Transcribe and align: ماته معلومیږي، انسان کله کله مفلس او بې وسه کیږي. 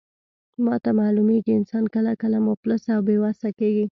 ماته 0.65 0.89
معلومیږي، 1.01 1.51
انسان 1.59 1.83
کله 1.95 2.11
کله 2.21 2.37
مفلس 2.47 2.83
او 2.93 2.99
بې 3.07 3.15
وسه 3.23 3.47
کیږي. 3.59 3.85